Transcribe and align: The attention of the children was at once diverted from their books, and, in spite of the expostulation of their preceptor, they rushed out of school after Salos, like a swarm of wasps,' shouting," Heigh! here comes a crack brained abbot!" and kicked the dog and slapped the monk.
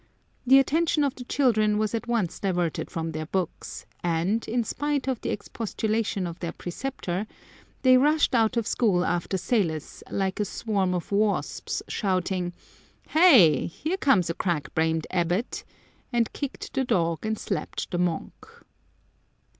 The 0.47 0.57
attention 0.57 1.03
of 1.03 1.13
the 1.13 1.25
children 1.25 1.77
was 1.77 1.93
at 1.93 2.07
once 2.07 2.39
diverted 2.39 2.89
from 2.89 3.11
their 3.11 3.27
books, 3.27 3.85
and, 4.03 4.47
in 4.47 4.63
spite 4.63 5.07
of 5.07 5.21
the 5.21 5.29
expostulation 5.29 6.25
of 6.25 6.39
their 6.39 6.53
preceptor, 6.53 7.27
they 7.83 7.97
rushed 7.97 8.33
out 8.33 8.57
of 8.57 8.65
school 8.65 9.05
after 9.05 9.37
Salos, 9.37 10.01
like 10.09 10.39
a 10.39 10.45
swarm 10.45 10.95
of 10.95 11.11
wasps,' 11.11 11.83
shouting," 11.87 12.51
Heigh! 13.09 13.67
here 13.71 13.97
comes 13.97 14.27
a 14.27 14.33
crack 14.33 14.73
brained 14.73 15.05
abbot!" 15.11 15.63
and 16.11 16.33
kicked 16.33 16.73
the 16.73 16.83
dog 16.83 17.23
and 17.23 17.37
slapped 17.37 17.91
the 17.91 17.99
monk. 17.99 18.33